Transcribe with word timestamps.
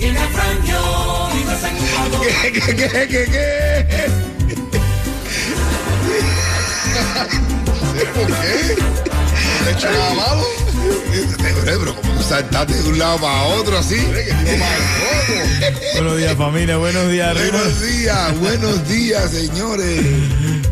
¿Qué, 2.40 2.52
qué, 2.52 2.60
qué, 2.74 2.88
qué, 3.06 3.26
qué? 3.26 4.08
¿Por 8.14 8.26
qué? 8.26 8.76
No 9.60 9.68
he 9.68 9.72
hecho 9.72 9.90
nada 9.90 10.14
malo. 10.14 10.46
Pero 11.64 11.94
como 11.94 12.14
tú 12.16 12.22
saltaste 12.22 12.74
de 12.74 12.88
un 12.88 12.98
lado 12.98 13.18
para 13.18 13.42
otro 13.42 13.78
así. 13.78 13.96
Buenos 15.94 16.16
días, 16.16 16.36
familia. 16.36 16.76
Buenos 16.78 17.10
días, 17.10 17.34
Buenos 17.34 17.80
días, 17.80 18.40
buenos 18.40 18.88
días, 18.88 19.30
señores. 19.30 20.00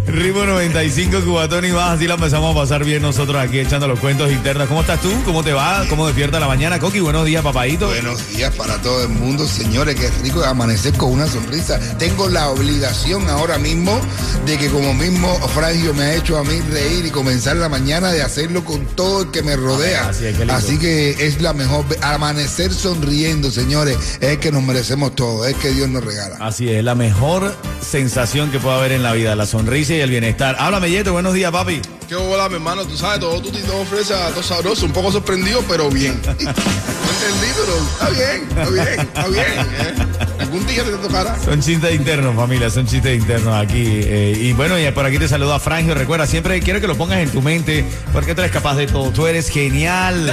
Ritmo 0.07 0.45
95, 0.45 1.21
Cubatón 1.21 1.67
y 1.67 1.73
más. 1.73 1.97
Así 1.97 2.09
la 2.09 2.15
empezamos 2.15 2.57
a 2.57 2.61
pasar 2.61 2.83
bien 2.83 3.03
nosotros 3.03 3.37
aquí 3.37 3.59
echando 3.59 3.87
los 3.87 4.01
cuentos 4.01 4.33
internos. 4.33 4.67
¿Cómo 4.67 4.81
estás 4.81 5.03
tú? 5.03 5.13
¿Cómo 5.25 5.45
te 5.45 5.53
va? 5.53 5.85
¿Cómo 5.91 6.07
despierta 6.07 6.41
la 6.41 6.49
mañana, 6.49 6.79
Coqui? 6.79 7.01
Buenos 7.01 7.27
días, 7.27 7.43
papadito. 7.43 7.89
Buenos 7.89 8.27
días 8.29 8.55
para 8.55 8.81
todo 8.81 9.03
el 9.03 9.11
mundo, 9.11 9.47
señores. 9.47 9.97
Qué 9.97 10.11
rico 10.23 10.43
amanecer 10.43 10.95
con 10.95 11.13
una 11.13 11.27
sonrisa. 11.27 11.79
Tengo 11.99 12.29
la 12.31 12.49
obligación 12.49 13.29
ahora 13.29 13.59
mismo 13.59 14.01
de 14.47 14.57
que 14.57 14.69
como 14.71 14.95
mismo 14.95 15.35
Frangio 15.49 15.93
me 15.93 16.05
ha 16.05 16.15
hecho 16.15 16.39
a 16.39 16.45
mí 16.45 16.59
reír 16.71 17.05
y 17.05 17.11
comenzar 17.11 17.57
la 17.57 17.69
mañana 17.69 18.11
de 18.11 18.23
hacerlo 18.23 18.65
con 18.65 18.78
todo 18.87 19.23
el 19.23 19.31
que 19.31 19.43
me 19.43 19.57
rodea. 19.57 20.09
Así 20.09 20.27
es, 20.27 20.33
qué 20.33 20.41
lindo. 20.41 20.55
Así 20.55 20.79
que 20.79 21.27
es 21.27 21.41
la 21.41 21.53
mejor. 21.53 21.85
Amanecer 22.03 22.73
sonriendo, 22.73 23.51
señores. 23.51 23.97
Es 24.21 24.39
que 24.39 24.53
nos 24.53 24.63
merecemos 24.63 25.15
todo. 25.15 25.47
Es 25.47 25.57
que 25.57 25.71
Dios 25.71 25.89
nos 25.89 26.05
regala. 26.05 26.37
Así 26.41 26.69
es, 26.69 26.83
la 26.85 26.95
mejor 26.95 27.55
sensación 27.81 28.51
que 28.51 28.59
puede 28.59 28.77
haber 28.77 28.93
en 28.93 29.03
la 29.03 29.13
vida, 29.13 29.35
la 29.37 29.47
sonrisa 29.47 29.95
y 29.95 30.01
el 30.01 30.11
bienestar. 30.11 30.57
Háblame, 30.59 30.91
Yeto. 30.91 31.13
Buenos 31.13 31.35
días, 31.35 31.51
papi. 31.53 31.81
Qué 32.09 32.15
bola, 32.15 32.49
mi 32.49 32.55
hermano. 32.55 32.87
Tú 32.87 32.97
sabes, 32.97 33.21
todo 33.21 33.41
tú 33.41 33.51
todo 33.51 33.85
fresa, 33.85 34.31
todo 34.31 34.43
sabroso. 34.43 34.87
Un 34.87 34.93
poco 34.93 35.13
sorprendido, 35.13 35.63
pero 35.69 35.91
bien. 35.91 36.21
no 36.25 36.31
entendí, 36.31 37.49
pero 37.55 37.77
está 37.93 38.09
bien, 38.11 38.49
está 38.49 38.71
bien, 38.71 39.01
está 39.01 39.29
bien. 39.29 39.45
¿eh? 39.47 40.38
Algún 40.49 40.67
día 40.67 40.83
te 40.83 40.93
tocará. 40.93 41.39
Son 41.45 41.61
chistes 41.61 41.95
internos, 41.95 42.35
familia, 42.35 42.71
son 42.71 42.87
chistes 42.87 43.19
internos 43.21 43.55
aquí. 43.55 43.85
eh, 44.03 44.33
y 44.35 44.53
bueno, 44.55 44.79
y 44.79 44.91
por 44.93 45.05
aquí 45.05 45.19
te 45.19 45.29
saluda 45.29 45.59
Frangio. 45.59 45.95
Recuerda, 45.95 46.27
siempre 46.27 46.59
quiero 46.61 46.81
que 46.81 46.87
lo 46.87 46.97
pongas 46.97 47.19
en 47.19 47.29
tu 47.31 47.43
mente, 47.43 47.85
porque 48.15 48.35
tú 48.35 48.41
eres 48.41 48.51
capaz 48.51 48.75
de 48.77 48.87
todo. 48.87 49.11
Tú 49.11 49.27
eres 49.27 49.51
genial. 49.51 50.33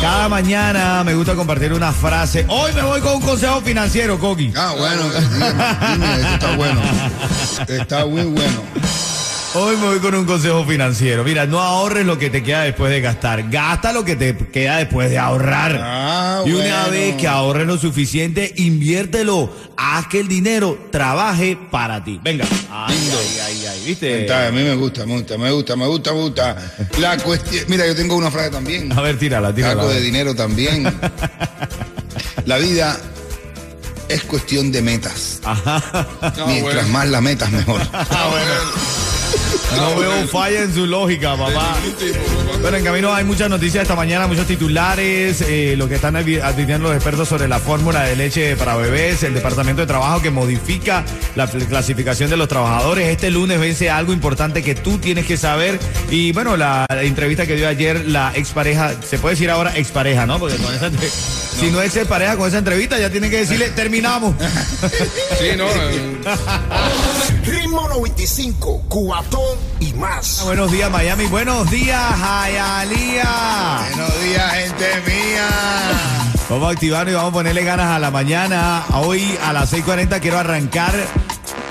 Cada 0.00 0.30
mañana 0.30 1.04
me 1.04 1.12
gusta 1.12 1.34
compartir 1.34 1.74
una 1.74 1.92
frase. 1.92 2.46
Hoy 2.48 2.72
me 2.72 2.80
voy 2.80 3.02
con 3.02 3.16
un 3.16 3.20
consejo 3.20 3.60
financiero, 3.60 4.18
Coqui. 4.18 4.50
Ah, 4.56 4.72
bueno. 4.78 5.02
Dime, 5.10 5.46
dime, 5.92 6.14
eso 6.20 6.28
está 6.32 6.56
bueno. 6.56 6.80
Está 7.68 8.06
muy 8.06 8.22
bueno. 8.22 8.62
Hoy 9.52 9.76
me 9.78 9.86
voy 9.86 9.98
con 9.98 10.14
un 10.14 10.26
consejo 10.26 10.64
financiero. 10.64 11.24
Mira, 11.24 11.44
no 11.44 11.58
ahorres 11.60 12.06
lo 12.06 12.16
que 12.18 12.30
te 12.30 12.40
queda 12.40 12.62
después 12.62 12.88
de 12.92 13.00
gastar. 13.00 13.50
Gasta 13.50 13.92
lo 13.92 14.04
que 14.04 14.14
te 14.14 14.36
queda 14.36 14.76
después 14.76 15.10
de 15.10 15.18
ahorrar. 15.18 15.76
Ah, 15.82 16.42
y 16.46 16.52
una 16.52 16.62
bueno. 16.86 16.90
vez 16.92 17.16
que 17.16 17.26
ahorres 17.26 17.66
lo 17.66 17.76
suficiente, 17.76 18.52
inviértelo. 18.58 19.52
Haz 19.76 20.06
que 20.06 20.20
el 20.20 20.28
dinero 20.28 20.78
trabaje 20.92 21.58
para 21.68 22.04
ti. 22.04 22.20
Venga. 22.22 22.44
Ay, 22.70 22.96
Lindo. 22.96 23.16
ay, 23.18 23.40
ay, 23.46 23.66
ay, 23.66 23.82
¿viste? 23.84 24.32
A 24.32 24.52
mí 24.52 24.62
me 24.62 24.74
gusta, 24.76 25.04
me 25.04 25.14
gusta, 25.14 25.36
me 25.36 25.50
gusta, 25.50 25.74
me 25.74 25.86
gusta, 25.88 26.12
me 26.12 26.20
gusta. 26.20 26.56
La 26.98 27.16
cuestión, 27.18 27.64
mira, 27.66 27.84
yo 27.88 27.96
tengo 27.96 28.14
una 28.16 28.30
frase 28.30 28.50
también. 28.50 28.92
A 28.92 29.00
ver, 29.00 29.18
tírala, 29.18 29.52
tírala. 29.52 29.82
Algo 29.82 29.88
de 29.92 30.00
dinero 30.00 30.32
también. 30.34 30.84
La 32.46 32.56
vida 32.58 32.96
es 34.08 34.22
cuestión 34.22 34.70
de 34.70 34.80
metas. 34.80 35.40
No, 35.44 36.46
Mientras 36.46 36.74
bueno. 36.74 36.88
más 36.90 37.08
la 37.08 37.20
metas, 37.20 37.50
mejor. 37.50 37.80
Ah, 37.92 38.28
bueno. 38.30 39.09
No 39.76 39.96
veo 39.98 40.28
falla 40.28 40.62
en 40.62 40.74
su 40.74 40.86
lógica, 40.86 41.36
papá. 41.36 41.76
Pero 42.62 42.76
en 42.76 42.84
camino 42.84 43.14
hay 43.14 43.24
muchas 43.24 43.48
noticias 43.48 43.82
esta 43.82 43.96
mañana, 43.96 44.26
muchos 44.26 44.46
titulares, 44.46 45.40
eh, 45.40 45.74
lo 45.76 45.88
que 45.88 45.94
están 45.94 46.14
advi- 46.14 46.42
advirtiendo 46.42 46.88
los 46.88 46.96
expertos 46.96 47.28
sobre 47.28 47.48
la 47.48 47.58
fórmula 47.58 48.02
de 48.02 48.16
leche 48.16 48.56
para 48.56 48.76
bebés, 48.76 49.22
el 49.22 49.34
Departamento 49.34 49.80
de 49.80 49.86
Trabajo 49.86 50.20
que 50.20 50.30
modifica 50.30 51.04
la 51.36 51.46
clasificación 51.46 52.28
de 52.30 52.36
los 52.36 52.48
trabajadores. 52.48 53.08
Este 53.08 53.30
lunes 53.30 53.58
vence 53.58 53.90
algo 53.90 54.12
importante 54.12 54.62
que 54.62 54.74
tú 54.74 54.98
tienes 54.98 55.26
que 55.26 55.36
saber. 55.36 55.78
Y 56.10 56.32
bueno, 56.32 56.56
la, 56.56 56.86
entrevista 57.00 57.46
que 57.46 57.56
dio 57.56 57.68
ayer 57.68 58.06
la 58.06 58.32
expareja, 58.34 58.92
se 59.02 59.18
puede 59.18 59.34
decir 59.34 59.50
ahora 59.50 59.76
expareja, 59.76 60.26
¿no? 60.26 60.38
Porque 60.38 60.56
con 60.56 60.74
esa 60.74 60.90
si 61.60 61.70
no 61.70 61.82
es 61.82 61.94
expareja 61.94 62.36
con 62.36 62.48
esa 62.48 62.58
entrevista, 62.58 62.98
ya 62.98 63.10
tiene 63.10 63.28
que 63.28 63.38
decirle, 63.38 63.70
terminamos. 63.70 64.34
Sí, 65.38 65.56
no. 65.56 65.66
eh, 65.70 66.20
Ritmo 67.80 67.88
95, 67.88 68.84
cuatón 68.88 69.58
y 69.80 69.92
más. 69.94 70.42
Buenos 70.44 70.70
días, 70.70 70.90
Miami. 70.90 71.26
Buenos 71.26 71.70
días, 71.70 72.14
Jayalía. 72.18 73.80
Buenos 73.88 74.22
días, 74.22 74.52
gente 74.52 74.86
mía. 75.06 75.48
Vamos 76.48 76.68
a 76.68 76.72
activarnos 76.72 77.12
y 77.12 77.16
vamos 77.16 77.30
a 77.30 77.34
ponerle 77.34 77.64
ganas 77.64 77.86
a 77.86 77.98
la 77.98 78.10
mañana. 78.10 78.84
Hoy 78.94 79.38
a 79.44 79.52
las 79.52 79.72
6:40 79.72 80.20
quiero 80.20 80.38
arrancar 80.38 80.92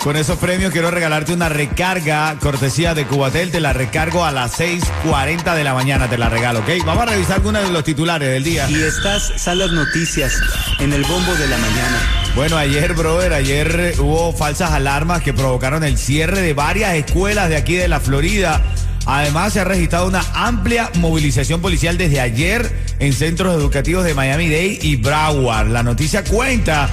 con 0.03 0.15
esos 0.15 0.37
premios. 0.39 0.71
Quiero 0.71 0.89
regalarte 0.89 1.33
una 1.33 1.49
recarga 1.49 2.35
cortesía 2.39 2.93
de 2.93 3.05
Cubatel. 3.05 3.51
Te 3.51 3.59
la 3.59 3.73
recargo 3.73 4.25
a 4.25 4.31
las 4.31 4.59
6:40 4.59 5.53
de 5.53 5.63
la 5.63 5.73
mañana. 5.73 6.09
Te 6.09 6.17
la 6.17 6.29
regalo, 6.29 6.59
¿ok? 6.59 6.85
Vamos 6.85 7.03
a 7.03 7.05
revisar 7.07 7.35
algunos 7.35 7.63
de 7.63 7.69
los 7.69 7.83
titulares 7.83 8.29
del 8.29 8.43
día. 8.43 8.69
Y 8.69 8.81
estas 8.81 9.33
son 9.37 9.59
las 9.59 9.71
noticias 9.71 10.33
en 10.79 10.93
el 10.93 11.03
bombo 11.03 11.33
de 11.35 11.47
la 11.47 11.57
mañana. 11.57 12.28
Bueno, 12.39 12.55
ayer, 12.55 12.93
brother, 12.93 13.33
ayer 13.33 13.95
hubo 13.99 14.31
falsas 14.31 14.71
alarmas 14.71 15.21
que 15.21 15.33
provocaron 15.33 15.83
el 15.83 15.97
cierre 15.97 16.41
de 16.41 16.53
varias 16.53 16.95
escuelas 16.95 17.49
de 17.49 17.57
aquí 17.57 17.75
de 17.75 17.89
la 17.89 17.99
Florida. 17.99 18.63
Además, 19.05 19.51
se 19.51 19.59
ha 19.59 19.65
registrado 19.65 20.07
una 20.07 20.23
amplia 20.33 20.89
movilización 20.99 21.59
policial 21.59 21.97
desde 21.97 22.21
ayer 22.21 22.73
en 22.99 23.11
centros 23.11 23.53
educativos 23.53 24.05
de 24.05 24.13
Miami-Dade 24.13 24.79
y 24.81 24.95
Broward. 24.95 25.67
La 25.67 25.83
noticia 25.83 26.23
cuenta 26.23 26.89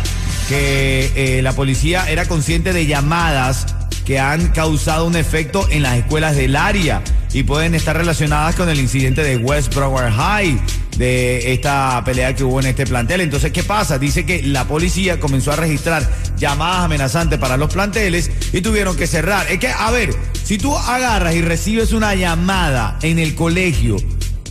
que 0.48 1.12
eh, 1.14 1.42
la 1.42 1.52
policía 1.52 2.10
era 2.10 2.24
consciente 2.24 2.72
de 2.72 2.86
llamadas 2.86 3.66
que 4.06 4.20
han 4.20 4.48
causado 4.52 5.04
un 5.04 5.16
efecto 5.16 5.66
en 5.68 5.82
las 5.82 5.98
escuelas 5.98 6.36
del 6.36 6.54
área 6.54 7.02
y 7.32 7.42
pueden 7.42 7.74
estar 7.74 7.96
relacionadas 7.96 8.54
con 8.54 8.68
el 8.68 8.78
incidente 8.78 9.22
de 9.22 9.36
West 9.36 9.74
Broward 9.74 10.12
High, 10.12 10.58
de 10.96 11.52
esta 11.52 12.02
pelea 12.04 12.34
que 12.34 12.44
hubo 12.44 12.60
en 12.60 12.66
este 12.66 12.86
plantel. 12.86 13.20
Entonces, 13.20 13.52
¿qué 13.52 13.64
pasa? 13.64 13.98
Dice 13.98 14.24
que 14.24 14.42
la 14.42 14.64
policía 14.66 15.20
comenzó 15.20 15.52
a 15.52 15.56
registrar 15.56 16.08
llamadas 16.38 16.84
amenazantes 16.84 17.38
para 17.38 17.56
los 17.56 17.70
planteles 17.70 18.30
y 18.52 18.60
tuvieron 18.60 18.96
que 18.96 19.06
cerrar. 19.08 19.50
Es 19.50 19.58
que, 19.58 19.68
a 19.68 19.90
ver, 19.90 20.14
si 20.44 20.56
tú 20.56 20.74
agarras 20.74 21.34
y 21.34 21.42
recibes 21.42 21.92
una 21.92 22.14
llamada 22.14 22.98
en 23.02 23.18
el 23.18 23.34
colegio 23.34 23.96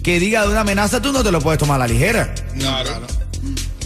que 0.04 0.20
diga 0.20 0.44
de 0.44 0.50
una 0.50 0.62
amenaza, 0.62 1.02
tú 1.02 1.12
no 1.14 1.24
te 1.24 1.32
lo 1.32 1.40
puedes 1.40 1.58
tomar 1.58 1.78
a 1.78 1.88
la 1.88 1.88
ligera. 1.88 2.36
Claro. 2.60 2.92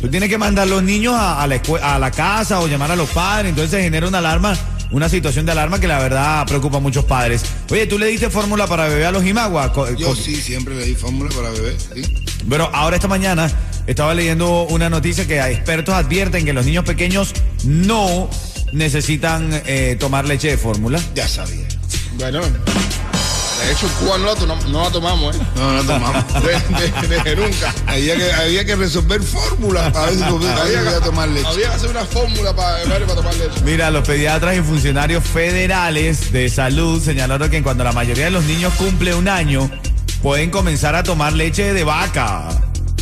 Tú 0.01 0.09
tienes 0.09 0.29
que 0.29 0.37
mandar 0.37 0.63
a 0.63 0.69
los 0.69 0.81
niños 0.81 1.13
a, 1.13 1.41
a 1.41 1.47
la 1.47 1.61
a 1.83 1.99
la 1.99 2.11
casa 2.11 2.59
o 2.59 2.67
llamar 2.67 2.91
a 2.91 2.95
los 2.95 3.09
padres, 3.09 3.49
entonces 3.49 3.71
se 3.71 3.83
genera 3.83 4.07
una 4.07 4.17
alarma, 4.17 4.57
una 4.91 5.07
situación 5.09 5.45
de 5.45 5.51
alarma 5.51 5.79
que 5.79 5.87
la 5.87 5.99
verdad 5.99 6.45
preocupa 6.47 6.77
a 6.77 6.79
muchos 6.79 7.05
padres. 7.05 7.43
Oye, 7.71 7.85
¿tú 7.87 7.97
le 7.99 8.07
diste 8.07 8.29
fórmula 8.29 8.67
para 8.67 8.87
beber 8.87 9.05
a 9.05 9.11
los 9.11 9.25
Imagua? 9.25 9.71
Co- 9.73 9.93
Yo 9.95 10.15
sí, 10.15 10.35
siempre 10.35 10.75
le 10.75 10.85
di 10.85 10.95
fórmula 10.95 11.29
para 11.35 11.49
beber. 11.49 11.75
¿sí? 11.79 12.01
Pero 12.49 12.69
ahora 12.73 12.95
esta 12.95 13.07
mañana 13.07 13.51
estaba 13.87 14.13
leyendo 14.13 14.63
una 14.67 14.89
noticia 14.89 15.27
que 15.27 15.39
expertos 15.39 15.93
advierten 15.95 16.45
que 16.45 16.53
los 16.53 16.65
niños 16.65 16.85
pequeños 16.85 17.33
no 17.63 18.29
necesitan 18.73 19.49
eh, 19.65 19.95
tomar 19.99 20.25
leche 20.27 20.47
de 20.49 20.57
fórmula. 20.57 20.99
Ya 21.15 21.27
sabía. 21.27 21.67
Bueno. 22.17 22.41
De 23.65 23.71
hecho, 23.73 23.87
Cuba 23.99 24.17
no 24.17 24.25
la, 24.27 24.35
to- 24.35 24.45
no 24.69 24.83
la 24.83 24.89
tomamos, 24.91 25.35
¿eh? 25.35 25.39
No, 25.55 25.73
no 25.73 25.83
tomamos. 25.83 26.25
De- 26.43 27.35
nunca. 27.35 27.73
Había 27.87 28.15
que, 28.15 28.33
había 28.33 28.65
que 28.65 28.75
resolver 28.75 29.21
fórmulas 29.21 29.91
para 29.91 30.05
ver 30.07 30.15
si 30.15 30.23
Había 30.23 30.37
podía 30.83 30.99
tomar 31.01 31.29
leche. 31.29 31.47
había 31.47 31.69
que 31.69 31.75
hacer 31.75 31.89
una 31.89 32.05
fórmula 32.05 32.55
para, 32.55 32.83
para 32.83 33.15
tomar 33.15 33.35
leche. 33.35 33.61
Mira, 33.63 33.91
los 33.91 34.07
pediatras 34.07 34.57
y 34.57 34.61
funcionarios 34.61 35.23
federales 35.23 36.31
de 36.31 36.49
salud 36.49 37.01
señalaron 37.03 37.49
que 37.49 37.61
cuando 37.61 37.83
la 37.83 37.91
mayoría 37.91 38.25
de 38.25 38.31
los 38.31 38.43
niños 38.45 38.73
cumple 38.75 39.13
un 39.13 39.27
año, 39.27 39.69
pueden 40.21 40.49
comenzar 40.49 40.95
a 40.95 41.03
tomar 41.03 41.33
leche 41.33 41.73
de 41.73 41.83
vaca 41.83 42.49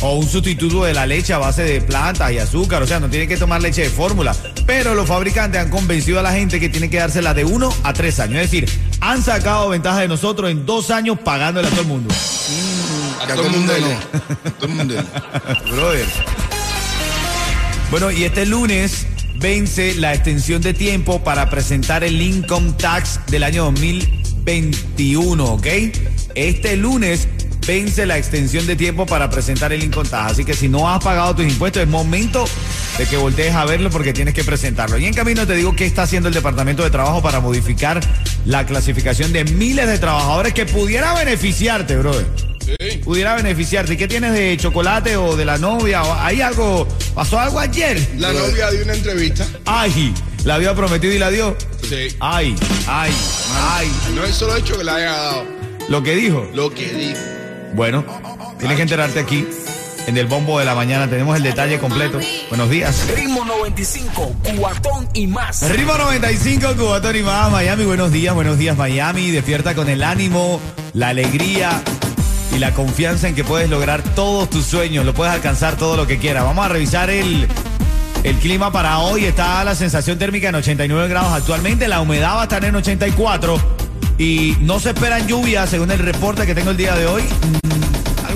o 0.00 0.14
un 0.14 0.28
sustituto 0.28 0.84
de 0.84 0.94
la 0.94 1.06
leche 1.06 1.32
a 1.32 1.38
base 1.38 1.62
de 1.64 1.80
plantas 1.80 2.30
y 2.32 2.38
azúcar. 2.38 2.82
O 2.82 2.86
sea, 2.86 3.00
no 3.00 3.08
tienen 3.08 3.28
que 3.28 3.36
tomar 3.36 3.60
leche 3.60 3.82
de 3.82 3.90
fórmula. 3.90 4.34
Pero 4.66 4.94
los 4.94 5.08
fabricantes 5.08 5.60
han 5.60 5.70
convencido 5.70 6.20
a 6.20 6.22
la 6.22 6.32
gente 6.32 6.60
que 6.60 6.68
tiene 6.68 6.88
que 6.90 6.98
dársela 6.98 7.34
de 7.34 7.44
uno 7.44 7.72
a 7.82 7.92
tres 7.94 8.20
años. 8.20 8.36
Es 8.42 8.50
decir, 8.50 8.68
han 9.00 9.22
sacado 9.22 9.68
ventaja 9.68 10.00
de 10.00 10.08
nosotros 10.08 10.50
en 10.50 10.66
dos 10.66 10.90
años 10.90 11.18
pagándole 11.24 11.68
a 11.68 11.70
todo 11.70 11.82
el 11.82 11.86
mundo. 11.86 12.14
A 13.22 13.26
Que 13.26 13.32
todo 13.34 13.46
el 13.46 13.52
mundo 13.52 13.72
no. 13.80 13.86
A 14.48 14.50
todo 14.52 14.66
el 14.66 14.74
mundo 14.74 14.94
no. 14.94 15.70
Brother. 15.72 16.06
Bueno, 17.90 18.10
y 18.10 18.24
este 18.24 18.44
lunes 18.44 19.06
vence 19.36 19.94
la 19.94 20.14
extensión 20.14 20.60
de 20.62 20.74
tiempo 20.74 21.22
para 21.22 21.48
presentar 21.48 22.04
el 22.04 22.20
income 22.20 22.72
tax 22.72 23.20
del 23.28 23.44
año 23.44 23.64
2021, 23.64 25.44
¿ok? 25.44 25.66
Este 26.34 26.76
lunes 26.76 27.28
vence 27.66 28.04
la 28.06 28.18
extensión 28.18 28.66
de 28.66 28.76
tiempo 28.76 29.06
para 29.06 29.30
presentar 29.30 29.72
el 29.72 29.82
income 29.82 30.08
tax. 30.08 30.32
Así 30.32 30.44
que 30.44 30.54
si 30.54 30.68
no 30.68 30.88
has 30.88 31.02
pagado 31.02 31.36
tus 31.36 31.46
impuestos, 31.46 31.82
es 31.82 31.88
momento 31.88 32.44
de 32.98 33.06
que 33.06 33.16
voltees 33.16 33.54
a 33.54 33.64
verlo 33.64 33.90
porque 33.90 34.12
tienes 34.12 34.34
que 34.34 34.42
presentarlo. 34.44 34.98
Y 34.98 35.06
en 35.06 35.14
camino 35.14 35.46
te 35.46 35.54
digo 35.54 35.74
qué 35.76 35.86
está 35.86 36.02
haciendo 36.02 36.28
el 36.28 36.34
Departamento 36.34 36.82
de 36.82 36.90
Trabajo 36.90 37.22
para 37.22 37.40
modificar 37.40 38.00
la 38.44 38.66
clasificación 38.66 39.32
de 39.32 39.44
miles 39.44 39.86
de 39.86 39.98
trabajadores 39.98 40.52
que 40.52 40.66
pudiera 40.66 41.14
beneficiarte, 41.14 41.96
brother 41.96 42.26
Sí. 42.60 42.98
pudiera 42.98 43.34
beneficiarte. 43.34 43.94
¿Y 43.94 43.96
qué 43.96 44.06
tienes 44.08 44.32
de 44.34 44.54
chocolate 44.58 45.16
o 45.16 45.36
de 45.36 45.44
la 45.46 45.56
novia? 45.56 46.02
¿O 46.02 46.12
¿Hay 46.20 46.42
algo? 46.42 46.86
¿Pasó 47.14 47.38
algo 47.40 47.58
ayer? 47.60 47.98
La 48.18 48.30
novia 48.32 48.70
dio 48.70 48.82
una 48.84 48.92
entrevista. 48.94 49.46
Ay, 49.64 50.12
la 50.44 50.56
había 50.56 50.74
prometido 50.74 51.14
y 51.14 51.18
la 51.18 51.30
dio. 51.30 51.56
Sí. 51.88 52.08
Ay, 52.20 52.54
ay, 52.86 53.10
ay. 53.70 53.90
No 54.14 54.22
es 54.24 54.34
solo 54.34 54.54
hecho 54.56 54.76
que 54.76 54.84
la 54.84 54.96
haya 54.96 55.12
dado. 55.12 55.44
Lo 55.88 56.02
que 56.02 56.14
dijo. 56.14 56.46
Lo 56.52 56.68
que 56.68 56.86
dijo. 56.92 57.18
Bueno, 57.74 58.04
tienes 58.58 58.76
que 58.76 58.82
enterarte 58.82 59.20
aquí. 59.20 59.46
En 60.06 60.18
el 60.18 60.26
bombo 60.26 60.58
de 60.58 60.64
la 60.66 60.74
mañana 60.74 61.08
tenemos 61.08 61.36
el 61.38 61.42
detalle 61.42 61.78
completo. 61.78 62.18
Buenos 62.48 62.70
días. 62.70 63.06
Ritmo 63.14 63.44
95, 63.44 64.34
cuatón 64.56 65.08
y 65.12 65.26
más. 65.26 65.68
Ritmo 65.70 65.94
95, 65.98 66.76
Cubatón 66.76 67.16
y 67.16 67.22
más, 67.22 67.50
Miami. 67.52 67.84
Buenos 67.84 68.10
días, 68.10 68.34
buenos 68.34 68.56
días, 68.56 68.76
Miami. 68.76 69.30
Despierta 69.30 69.74
con 69.74 69.90
el 69.90 70.02
ánimo, 70.02 70.58
la 70.94 71.08
alegría 71.08 71.82
y 72.54 72.58
la 72.58 72.72
confianza 72.72 73.28
en 73.28 73.34
que 73.34 73.44
puedes 73.44 73.68
lograr 73.68 74.02
todos 74.02 74.48
tus 74.48 74.64
sueños. 74.64 75.04
Lo 75.04 75.12
puedes 75.12 75.34
alcanzar 75.34 75.76
todo 75.76 75.96
lo 75.96 76.06
que 76.06 76.18
quieras. 76.18 76.44
Vamos 76.44 76.64
a 76.64 76.68
revisar 76.70 77.10
el, 77.10 77.46
el 78.24 78.36
clima 78.36 78.72
para 78.72 78.98
hoy. 79.00 79.26
Está 79.26 79.62
la 79.62 79.74
sensación 79.74 80.18
térmica 80.18 80.48
en 80.48 80.54
89 80.54 81.06
grados 81.08 81.34
actualmente. 81.34 81.86
La 81.86 82.00
humedad 82.00 82.36
va 82.36 82.40
a 82.40 82.44
estar 82.44 82.64
en 82.64 82.74
84. 82.74 83.60
Y 84.16 84.56
no 84.60 84.80
se 84.80 84.90
esperan 84.90 85.28
lluvias 85.28 85.68
según 85.68 85.90
el 85.90 85.98
reporte 85.98 86.46
que 86.46 86.54
tengo 86.54 86.70
el 86.70 86.78
día 86.78 86.96
de 86.96 87.06
hoy. 87.06 87.24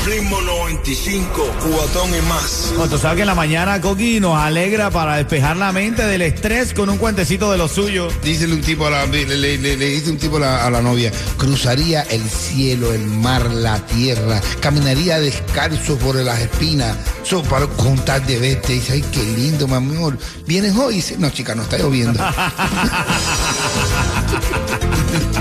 Ritmo 0.05 0.41
95, 0.41 1.55
cuatón 1.69 2.09
y 2.15 2.21
más. 2.27 2.71
Bueno, 2.75 2.89
tú 2.89 2.97
sabes 2.97 3.17
que 3.17 3.21
en 3.21 3.27
la 3.27 3.35
mañana 3.35 3.79
Coqui 3.79 4.19
nos 4.19 4.35
alegra 4.35 4.89
para 4.89 5.17
despejar 5.17 5.57
la 5.57 5.71
mente 5.71 6.03
del 6.07 6.23
estrés 6.23 6.73
con 6.73 6.89
un 6.89 6.97
cuentecito 6.97 7.51
de 7.51 7.59
lo 7.59 7.67
suyo. 7.67 8.07
Dícele 8.23 8.55
un 8.55 8.61
tipo 8.61 8.87
a 8.87 8.89
la, 8.89 9.05
le, 9.05 9.25
le- 9.25 9.57
le- 9.59 9.77
le 9.77 9.85
dice 9.89 10.09
un 10.09 10.17
tipo 10.17 10.37
a 10.37 10.39
la, 10.39 10.65
a 10.65 10.71
la 10.71 10.81
novia, 10.81 11.11
cruzaría 11.37 12.01
el 12.03 12.27
cielo, 12.27 12.91
el 12.93 13.05
mar, 13.05 13.45
la 13.51 13.77
tierra, 13.85 14.41
caminaría 14.59 15.19
descalzo 15.19 15.95
por 15.97 16.15
las 16.15 16.39
espinas, 16.39 16.97
solo 17.23 17.43
para 17.43 17.67
contar 17.67 18.25
de 18.25 18.39
verte. 18.39 18.73
Dice, 18.73 18.93
ay, 18.93 19.05
qué 19.11 19.21
lindo, 19.23 19.67
mi 19.67 19.75
amor. 19.75 20.17
¿Vienes 20.47 20.75
hoy? 20.75 20.95
Dice, 20.95 21.15
no, 21.19 21.29
chica, 21.29 21.53
no 21.53 21.61
está 21.61 21.77
lloviendo. 21.77 22.19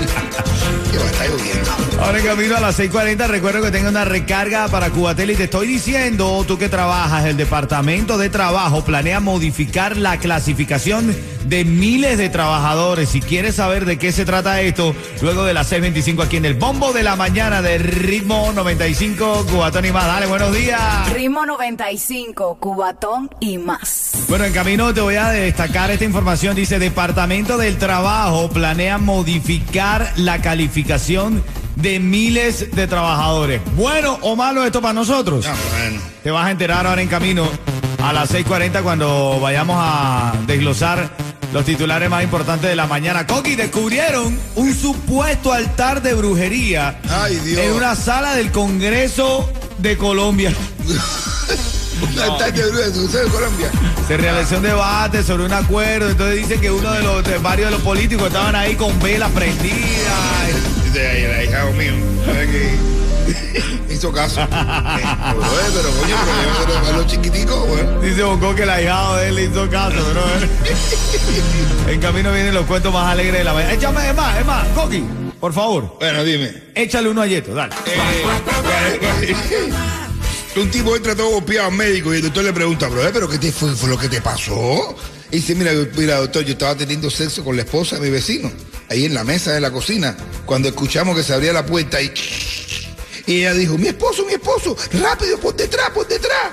Ahora 2.01 2.17
en 2.17 2.25
camino 2.25 2.57
a 2.57 2.59
las 2.59 2.79
6:40, 2.79 3.27
recuerdo 3.27 3.61
que 3.61 3.69
tengo 3.71 3.89
una 3.89 4.05
recarga 4.05 4.67
para 4.67 4.89
Cubatel 4.89 5.31
y 5.31 5.35
te 5.35 5.43
estoy 5.43 5.67
diciendo, 5.67 6.43
tú 6.47 6.57
que 6.57 6.67
trabajas, 6.67 7.25
el 7.25 7.37
Departamento 7.37 8.17
de 8.17 8.29
Trabajo 8.29 8.83
planea 8.83 9.19
modificar 9.19 9.95
la 9.97 10.17
clasificación 10.17 11.15
de 11.45 11.63
miles 11.63 12.17
de 12.17 12.29
trabajadores. 12.29 13.09
Si 13.09 13.21
quieres 13.21 13.55
saber 13.55 13.85
de 13.85 13.97
qué 13.97 14.11
se 14.11 14.25
trata 14.25 14.61
esto, 14.61 14.95
luego 15.21 15.43
de 15.43 15.53
las 15.53 15.71
6:25 15.71 16.23
aquí 16.23 16.37
en 16.37 16.45
el 16.45 16.55
Bombo 16.55 16.91
de 16.91 17.03
la 17.03 17.15
Mañana 17.15 17.61
de 17.61 17.77
Ritmo 17.77 18.51
95, 18.53 19.45
Cubatón 19.49 19.85
y 19.85 19.91
más. 19.91 20.07
Dale, 20.07 20.25
buenos 20.25 20.53
días. 20.53 21.13
Ritmo 21.13 21.45
95, 21.45 22.57
Cubatón 22.59 23.29
y 23.39 23.59
más. 23.59 24.11
Bueno, 24.27 24.45
en 24.45 24.53
camino 24.53 24.93
te 24.93 25.01
voy 25.01 25.15
a 25.15 25.29
destacar 25.29 25.91
esta 25.91 26.05
información. 26.05 26.55
Dice, 26.55 26.79
Departamento 26.79 27.57
del 27.57 27.77
Trabajo 27.77 28.49
planea 28.49 28.97
modificar 28.97 30.11
la 30.15 30.41
calificación 30.41 30.80
de 31.75 31.99
miles 31.99 32.73
de 32.75 32.87
trabajadores. 32.87 33.61
¿Bueno 33.75 34.17
o 34.21 34.35
malo 34.35 34.65
esto 34.65 34.81
para 34.81 34.93
nosotros? 34.93 35.45
Ah, 35.47 35.55
bueno. 35.79 36.01
Te 36.23 36.31
vas 36.31 36.45
a 36.47 36.51
enterar 36.51 36.85
ahora 36.87 37.01
en 37.01 37.07
camino 37.07 37.47
a 38.03 38.13
las 38.13 38.31
6.40 38.33 38.81
cuando 38.83 39.39
vayamos 39.39 39.77
a 39.79 40.33
desglosar 40.47 41.09
los 41.53 41.65
titulares 41.65 42.09
más 42.09 42.23
importantes 42.23 42.69
de 42.69 42.75
la 42.75 42.87
mañana. 42.87 43.27
Coqui, 43.27 43.55
descubrieron 43.55 44.37
un 44.55 44.73
supuesto 44.73 45.51
altar 45.51 46.01
de 46.01 46.13
brujería 46.13 46.99
Ay, 47.09 47.35
Dios. 47.37 47.59
en 47.59 47.71
una 47.73 47.95
sala 47.95 48.35
del 48.35 48.51
Congreso 48.51 49.51
de 49.79 49.97
Colombia. 49.97 50.53
¿Dónde 51.99 52.21
está 52.27 52.47
este 52.47 52.63
brujo 52.63 52.77
de 52.79 52.91
tu- 52.91 53.07
de 53.11 53.23
Colombia? 53.25 53.71
Se 54.07 54.17
realizó 54.17 54.57
un 54.57 54.63
debate 54.63 55.23
sobre 55.23 55.45
un 55.45 55.53
acuerdo, 55.53 56.09
entonces 56.09 56.37
dice 56.47 56.59
que 56.59 56.71
uno 56.71 56.91
de 56.91 57.03
los 57.03 57.23
de 57.23 57.37
varios 57.37 57.67
de 57.69 57.71
los 57.77 57.81
políticos 57.81 58.27
estaban 58.27 58.55
ahí 58.55 58.75
con 58.75 58.97
velas 58.99 59.29
prendidas. 59.31 59.77
El 60.93 61.31
ahijado 61.31 61.71
mío. 61.73 61.93
¿sabes 62.25 62.49
qué? 62.49 62.73
Hizo 63.93 64.11
caso. 64.11 64.41
Eh, 64.41 64.47
pero, 64.49 65.43
eh, 65.43 65.71
pero 65.73 65.89
coño, 65.91 66.15
pero 66.65 66.83
yo 66.83 66.89
a 66.89 66.91
los 66.97 67.07
chiquiticos, 67.07 67.67
bueno. 67.67 67.99
Dice 68.01 68.23
Bonco 68.23 68.55
que 68.55 68.63
el 68.63 68.69
ahijado 68.69 69.17
de 69.17 69.29
él 69.29 69.35
le 69.35 69.43
hizo 69.45 69.69
caso, 69.69 69.97
bro. 70.11 70.23
en 71.91 71.99
camino 72.01 72.31
vienen 72.33 72.53
los 72.53 72.65
cuentos 72.65 72.91
más 72.93 73.11
alegres 73.11 73.37
de 73.39 73.43
la 73.43 73.53
mañana. 73.53 73.73
Échame, 73.73 74.09
es 74.09 74.15
más, 74.15 74.39
es 74.39 74.45
más, 74.45 74.67
Coqui, 74.69 75.03
por 75.39 75.53
favor, 75.53 75.97
Bueno, 75.99 76.23
dime. 76.23 76.51
échale 76.75 77.09
uno 77.09 77.21
a 77.21 77.27
Yeto, 77.27 77.53
dale. 77.53 77.73
Un 80.55 80.69
tipo 80.69 80.95
entra 80.95 81.15
todo 81.15 81.29
golpeado 81.29 81.69
al 81.69 81.73
médico 81.75 82.13
y 82.13 82.17
el 82.17 82.23
doctor 82.23 82.43
le 82.43 82.53
pregunta, 82.53 82.87
bro, 82.89 83.01
¿pero 83.13 83.29
qué 83.29 83.37
te 83.37 83.51
fue, 83.51 83.73
fue 83.75 83.89
lo 83.89 83.97
que 83.97 84.09
te 84.09 84.19
pasó? 84.21 84.95
Y 85.31 85.37
dice, 85.37 85.55
mira, 85.55 85.71
mira, 85.95 86.17
doctor, 86.17 86.43
yo 86.43 86.53
estaba 86.53 86.75
teniendo 86.75 87.09
sexo 87.09 87.43
con 87.45 87.55
la 87.55 87.61
esposa 87.61 87.95
de 87.95 88.01
mi 88.01 88.09
vecino, 88.09 88.51
ahí 88.91 89.05
en 89.05 89.13
la 89.13 89.23
mesa 89.23 89.53
de 89.53 89.61
la 89.61 89.71
cocina, 89.71 90.15
cuando 90.45 90.67
escuchamos 90.67 91.15
que 91.15 91.23
se 91.23 91.33
abría 91.33 91.53
la 91.53 91.65
puerta 91.65 92.01
y... 92.01 92.13
Y 93.25 93.39
ella 93.41 93.53
dijo, 93.53 93.77
mi 93.77 93.87
esposo, 93.87 94.25
mi 94.25 94.33
esposo, 94.33 94.75
rápido, 94.93 95.39
por 95.39 95.55
detrás, 95.55 95.91
por 95.91 96.05
detrás. 96.07 96.51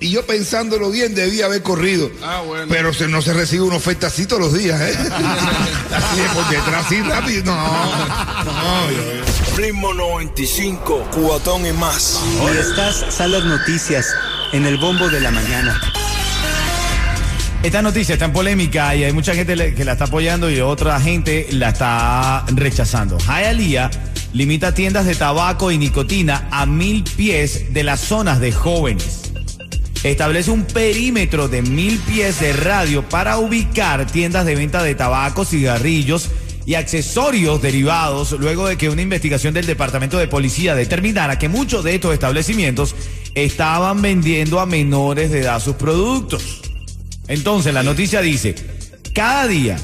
Y 0.00 0.10
yo 0.10 0.26
pensándolo 0.26 0.90
bien, 0.90 1.14
debía 1.14 1.46
haber 1.46 1.62
corrido. 1.62 2.10
Ah, 2.22 2.42
bueno. 2.46 2.66
Pero 2.68 2.92
se, 2.92 3.08
no 3.08 3.22
se 3.22 3.32
recibe 3.32 3.62
una 3.62 3.76
oferta 3.76 4.08
así 4.08 4.26
todos 4.26 4.42
los 4.42 4.52
días, 4.54 4.80
¿eh? 4.80 4.94
así 5.94 6.20
de 6.20 6.28
por 6.34 6.48
detrás, 6.50 6.86
así 6.86 7.00
rápido. 7.00 7.44
No, 7.44 8.44
no, 8.44 8.90
yo- 8.90 9.56
Ritmo 9.56 9.94
95, 9.94 11.08
cuatón 11.12 11.66
y 11.66 11.72
más. 11.72 12.20
Y 12.44 12.58
estas 12.58 13.06
son 13.14 13.32
las 13.32 13.44
noticias 13.44 14.06
en 14.52 14.66
el 14.66 14.76
bombo 14.76 15.08
de 15.08 15.20
la 15.20 15.30
mañana. 15.30 15.80
Esta 17.62 17.82
noticia 17.82 18.12
está 18.12 18.26
en 18.26 18.32
polémica 18.32 18.94
y 18.94 19.02
hay 19.02 19.12
mucha 19.12 19.34
gente 19.34 19.74
que 19.74 19.84
la 19.84 19.92
está 19.92 20.04
apoyando 20.04 20.48
y 20.48 20.60
otra 20.60 21.00
gente 21.00 21.48
la 21.50 21.70
está 21.70 22.44
rechazando. 22.54 23.18
Hialeah 23.18 23.90
limita 24.32 24.74
tiendas 24.74 25.06
de 25.06 25.16
tabaco 25.16 25.72
y 25.72 25.76
nicotina 25.76 26.46
a 26.52 26.66
mil 26.66 27.02
pies 27.02 27.74
de 27.74 27.82
las 27.82 27.98
zonas 28.00 28.38
de 28.38 28.52
jóvenes. 28.52 29.32
establece 30.04 30.52
un 30.52 30.64
perímetro 30.66 31.48
de 31.48 31.62
mil 31.62 31.98
pies 31.98 32.38
de 32.38 32.52
radio 32.52 33.02
para 33.08 33.38
ubicar 33.38 34.06
tiendas 34.06 34.46
de 34.46 34.54
venta 34.54 34.84
de 34.84 34.94
tabaco, 34.94 35.44
cigarrillos 35.44 36.30
y 36.64 36.76
accesorios 36.76 37.60
derivados 37.60 38.32
luego 38.38 38.68
de 38.68 38.76
que 38.76 38.88
una 38.88 39.02
investigación 39.02 39.52
del 39.52 39.66
Departamento 39.66 40.16
de 40.16 40.28
Policía 40.28 40.76
determinara 40.76 41.40
que 41.40 41.48
muchos 41.48 41.82
de 41.82 41.96
estos 41.96 42.12
establecimientos 42.14 42.94
estaban 43.34 44.00
vendiendo 44.00 44.60
a 44.60 44.66
menores 44.66 45.32
de 45.32 45.40
edad 45.40 45.60
sus 45.60 45.74
productos. 45.74 46.67
Entonces 47.28 47.72
la 47.72 47.82
noticia 47.82 48.20
dice, 48.20 48.54
cada 49.14 49.46
día 49.46 49.76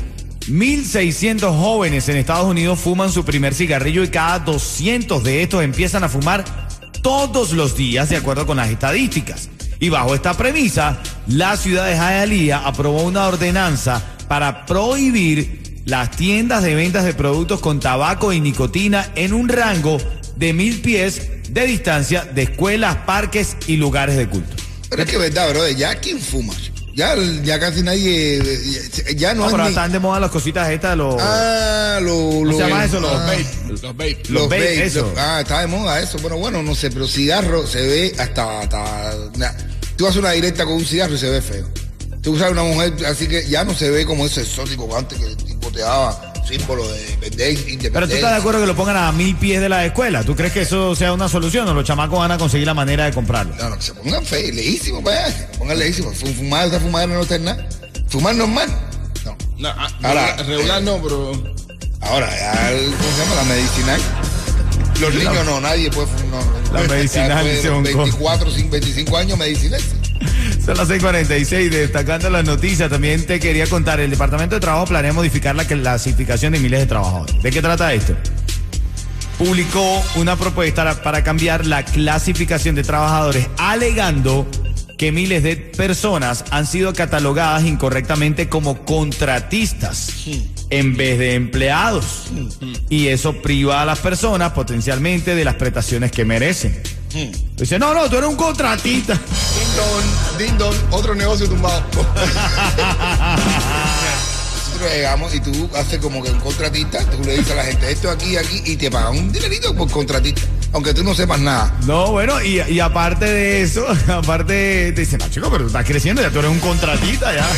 1.600 0.49 1.41
jóvenes 1.59 2.09
en 2.09 2.17
Estados 2.17 2.47
Unidos 2.47 2.79
fuman 2.79 3.13
su 3.13 3.25
primer 3.25 3.55
cigarrillo 3.55 4.03
y 4.03 4.09
cada 4.09 4.41
200 4.41 5.23
de 5.23 5.43
estos 5.43 5.63
empiezan 5.63 6.05
a 6.05 6.09
fumar 6.09 6.45
todos 7.03 7.53
los 7.53 7.77
días 7.77 8.09
de 8.09 8.17
acuerdo 8.17 8.47
con 8.47 8.57
las 8.57 8.71
estadísticas. 8.71 9.49
Y 9.79 9.91
bajo 9.91 10.15
esta 10.15 10.35
premisa, 10.35 11.01
la 11.27 11.57
ciudad 11.57 11.87
de 11.87 11.95
Hialeah 11.95 12.67
aprobó 12.67 13.03
una 13.03 13.27
ordenanza 13.27 14.03
para 14.29 14.65
prohibir 14.67 15.83
las 15.85 16.11
tiendas 16.13 16.63
de 16.63 16.75
ventas 16.75 17.05
de 17.05 17.13
productos 17.13 17.61
con 17.61 17.81
tabaco 17.81 18.33
y 18.33 18.41
nicotina 18.41 19.11
en 19.15 19.35
un 19.35 19.49
rango 19.49 19.99
de 20.37 20.53
mil 20.53 20.81
pies 20.81 21.31
de 21.51 21.67
distancia 21.67 22.25
de 22.25 22.43
escuelas, 22.43 22.97
parques 23.07 23.57
y 23.67 23.77
lugares 23.77 24.17
de 24.17 24.29
culto. 24.29 24.57
Pero 24.89 25.03
es 25.03 25.11
que 25.11 25.19
verdad, 25.19 25.51
bro, 25.51 25.69
ya 25.69 25.95
quién 25.97 26.19
fuma. 26.19 26.55
Ya, 26.95 27.17
ya 27.43 27.59
casi 27.59 27.83
nadie, 27.83 28.41
ya, 28.93 29.13
ya 29.17 29.35
no, 29.35 29.41
No, 29.43 29.47
es 29.47 29.53
pero 29.53 29.65
ni- 29.65 29.69
están 29.71 29.91
de 29.93 29.99
moda 29.99 30.21
las 30.21 30.31
cositas 30.31 30.71
estas, 30.71 30.97
los... 30.97 31.17
Ah, 31.19 31.99
lo, 32.01 32.15
¿Cómo 32.15 32.45
lo- 32.45 32.53
se 32.53 32.59
llama 32.59 32.85
eso? 32.85 33.01
Los 33.01 33.13
ah, 33.13 33.27
vape. 33.27 33.47
Los 33.69 33.83
vape. 33.83 34.17
Los 34.21 34.31
Los 34.31 34.43
vape, 34.45 34.59
vape, 34.61 34.85
eso. 34.85 35.01
los- 35.03 35.19
ah, 35.19 35.41
está 35.41 35.61
de 35.63 35.67
moda 35.67 36.01
eso. 36.01 36.19
Bueno, 36.19 36.37
bueno, 36.37 36.63
no 36.63 36.75
sé, 36.75 36.91
pero 36.91 37.07
cigarro 37.09 37.67
se 37.67 37.81
ve 37.85 38.15
hasta. 38.19 38.61
hasta 38.61 39.15
nah. 39.37 39.51
Tú 39.97 40.07
haces 40.07 40.19
una 40.21 40.31
directa 40.33 40.65
con 40.65 40.75
un 40.75 40.85
cigarro 40.85 41.15
y 41.15 41.19
se 41.19 41.29
ve 41.31 41.41
feo. 41.43 41.67
Tú 42.23 42.33
usas 42.33 42.51
una 42.53 42.63
mujer, 42.63 42.95
así 43.07 43.27
que 43.27 43.47
ya 43.49 43.65
no 43.65 43.75
se 43.75 43.91
ve 43.91 44.05
como 44.07 44.27
ese 44.27 44.43
exótico 44.43 44.97
antes 44.97 45.19
que 45.19 45.27
el 45.27 45.37
tipo 45.37 45.71
te 45.71 45.81
daba 45.81 46.33
símbolo 46.47 46.87
de 46.91 47.01
independencia. 47.13 47.91
Pero 47.93 48.09
tú 48.09 48.15
estás 48.15 48.31
de 48.33 48.37
acuerdo 48.37 48.61
que 48.61 48.67
lo 48.67 48.77
pongan 48.77 48.97
a 48.97 49.13
mil 49.13 49.35
pies 49.37 49.61
de 49.61 49.69
la 49.69 49.85
escuela. 49.85 50.23
¿Tú 50.25 50.35
crees 50.37 50.53
que 50.53 50.63
eso 50.63 50.95
sea 50.95 51.13
una 51.13 51.29
solución 51.29 51.67
o 51.69 51.75
los 51.75 51.85
chamacos 51.85 52.19
van 52.19 52.31
a 52.33 52.39
conseguir 52.39 52.67
la 52.67 52.75
manera 52.75 53.05
de 53.07 53.13
comprarlo? 53.13 53.55
No, 53.57 53.71
no, 53.71 53.77
que 53.77 53.83
se 53.83 53.95
pongan 53.95 54.25
feos, 54.25 54.55
leísimo, 54.55 55.03
vaya. 55.03 55.29
Se 55.31 55.59
pongan 55.59 55.79
leísimo. 55.79 56.11
Fu- 56.13 56.27
Fumar, 56.27 56.69
esa 56.69 56.81
fumar 56.81 57.09
no 57.09 57.21
está 57.23 57.37
en 57.37 57.45
nada. 57.45 57.67
Fumar 58.09 58.35
normal. 58.35 58.69
No. 59.25 59.37
No, 59.59 59.69
ah, 59.71 59.89
Ahora- 60.03 60.37
regular, 60.37 60.47
regular 60.47 60.83
no, 60.83 61.03
pero. 61.03 61.55
Ahora, 62.03 62.31
ya, 62.31 62.71
el- 62.73 62.91
¿cómo 62.93 63.11
se 63.13 63.19
llama? 63.23 63.35
La 63.37 63.45
medicinal. 63.45 64.01
Los 65.01 65.15
niños 65.15 65.45
no, 65.47 65.61
nadie 65.61 65.91
puede 65.91 66.07
fumar. 66.09 66.45
no. 66.45 66.73
La 66.73 66.83
medicinal, 66.89 67.29
después 67.29 67.45
de 67.45 67.57
dice 67.57 67.69
los 67.69 67.77
Bonco. 67.83 67.99
24, 67.99 68.51
sin 68.51 68.71
25 68.71 69.17
años, 69.17 69.39
medicinal. 69.39 69.81
Son 70.65 70.79
las 70.79 70.89
6:46, 70.89 71.71
destacando 71.71 72.31
las 72.31 72.45
noticias. 72.45 72.89
También 72.89 73.27
te 73.27 73.39
quería 73.39 73.67
contar, 73.67 74.01
el 74.01 74.11
Departamento 74.11 74.55
de 74.55 74.61
Trabajo 74.61 74.87
planea 74.87 75.13
modificar 75.13 75.55
la 75.55 75.67
clasificación 75.67 76.55
de 76.55 76.59
miles 76.59 76.81
de 76.81 76.87
trabajadores. 76.87 77.43
¿De 77.43 77.51
qué 77.51 77.61
trata 77.61 77.93
esto? 77.93 78.15
Publicó 79.37 80.03
una 80.17 80.37
propuesta 80.37 81.03
para 81.03 81.23
cambiar 81.23 81.67
la 81.67 81.85
clasificación 81.85 82.75
de 82.75 82.83
trabajadores, 82.83 83.47
alegando 83.59 84.47
que 84.97 85.13
miles 85.13 85.43
de 85.43 85.57
personas 85.57 86.45
han 86.51 86.67
sido 86.67 86.95
catalogadas 86.95 87.65
incorrectamente 87.65 88.49
como 88.49 88.87
contratistas 88.87 90.13
en 90.71 90.97
vez 90.97 91.19
de 91.19 91.35
empleados. 91.35 92.29
Y 92.89 93.09
eso 93.09 93.43
priva 93.43 93.83
a 93.83 93.85
las 93.85 93.99
personas 93.99 94.53
potencialmente 94.53 95.35
de 95.35 95.45
las 95.45 95.57
prestaciones 95.57 96.11
que 96.11 96.25
merecen. 96.25 96.81
Dice, 97.57 97.79
no, 97.79 97.95
no, 97.95 98.11
tú 98.11 98.17
eres 98.17 98.29
un 98.29 98.37
contratista. 98.37 99.15
Ding 100.37 100.59
dong, 100.59 100.75
otro 100.91 101.15
negocio 101.15 101.49
tumbado. 101.49 101.81
Nosotros 104.67 104.91
llegamos 104.93 105.33
y 105.33 105.41
tú 105.41 105.71
haces 105.77 106.01
como 106.01 106.21
que 106.25 106.31
un 106.31 106.41
contratista, 106.41 106.99
tú 107.05 107.23
le 107.25 107.39
dices 107.39 107.53
a 107.53 107.55
la 107.55 107.65
gente 107.65 107.93
esto 107.93 108.11
aquí, 108.11 108.37
aquí, 108.37 108.61
y 108.65 108.77
te 108.77 108.91
pagan 108.91 109.17
un 109.17 109.31
dinerito 109.31 109.73
por 109.77 109.89
contratista, 109.89 110.43
aunque 110.73 110.93
tú 110.93 111.05
no 111.05 111.15
sepas 111.15 111.39
nada. 111.39 111.73
No, 111.87 112.11
bueno, 112.11 112.43
y, 112.43 112.61
y 112.61 112.81
aparte 112.81 113.27
de 113.27 113.63
eso, 113.63 113.87
aparte 114.09 114.91
te 114.93 115.01
dicen, 115.01 115.21
no, 115.21 115.29
chico, 115.29 115.49
pero 115.51 115.63
tú 115.63 115.69
estás 115.69 115.87
creciendo, 115.87 116.21
ya 116.21 116.31
tú 116.31 116.41
eres 116.41 116.51
un 116.51 116.59
contratista, 116.59 117.33
ya. 117.33 117.49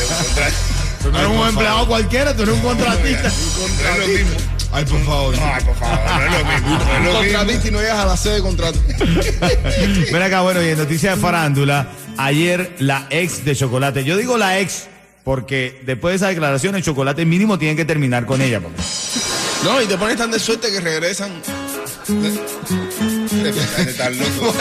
Tú 1.03 1.11
no 1.11 1.19
eres 1.19 1.31
un 1.31 1.49
empleado 1.49 1.87
cualquiera, 1.87 2.37
tú 2.37 2.43
eres 2.43 2.57
un 2.57 2.61
contratista. 2.61 3.33
Ay, 4.77 4.85
por 4.85 5.03
favor. 5.05 5.35
Ay, 5.41 5.65
por 5.65 5.75
favor, 5.77 5.99
no 6.05 6.25
es 6.27 6.33
lo 6.33 6.45
mismo. 6.45 6.69
No 6.69 6.83
es 6.85 6.99
Un 6.99 7.05
lo 7.05 7.13
mismo. 7.13 7.19
contratista 7.39 7.69
y 7.69 7.71
no 7.71 7.81
llegas 7.81 7.99
a 7.99 8.05
la 8.05 8.17
sede 8.17 8.35
de 8.35 8.41
contrato. 8.43 8.79
Ven 10.13 10.23
acá, 10.23 10.43
bueno, 10.43 10.63
y 10.63 10.69
en 10.69 10.79
noticias 10.79 11.17
de 11.17 11.23
farándula, 11.23 11.89
ayer 12.19 12.77
la 12.81 13.07
ex 13.11 13.45
de 13.45 13.57
Chocolate, 13.57 14.05
yo 14.05 14.17
digo 14.19 14.37
la 14.37 14.59
ex 14.61 14.89
porque 15.25 15.81
después 15.87 16.13
de 16.13 16.17
esa 16.17 16.29
declaración 16.29 16.77
el 16.77 16.83
Chocolate 16.83 17.25
mínimo 17.25 17.59
tiene 17.59 17.75
que 17.75 17.85
terminar 17.87 18.27
con 18.27 18.41
ella. 18.43 18.61
porque- 18.61 18.81
No, 19.65 19.81
y 19.81 19.87
te 19.87 19.97
pones 19.97 20.17
tan 20.19 20.31
de 20.31 20.39
suerte 20.39 20.71
que 20.71 20.81
regresan. 20.81 21.33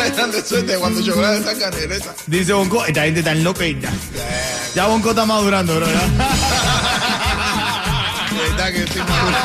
Están 0.05 0.31
de 0.31 0.41
suerte 0.41 0.75
cuando 0.77 1.01
chocolate 1.03 1.43
saca, 1.43 1.69
regresa. 1.72 2.15
Dice 2.25 2.53
Bonco, 2.53 2.84
esta 2.86 3.03
gente 3.03 3.22
tan 3.22 3.43
loca 3.43 3.65
ya. 4.74 4.88
Bonco 4.88 5.12
está 5.12 5.25
madurando, 5.25 5.75
bro. 5.75 5.86
¿ya? 5.86 5.93
Verdad 8.65 8.79
que 8.79 8.84
estoy 8.84 9.01
maduro. 9.03 9.38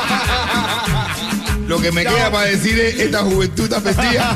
Lo 1.67 1.79
que 1.79 1.91
me 1.91 2.03
queda 2.03 2.31
para 2.31 2.45
decir 2.45 2.79
es 2.79 2.99
esta 2.99 3.19
juventud 3.19 3.65
está 3.65 3.79
festida. 3.79 4.35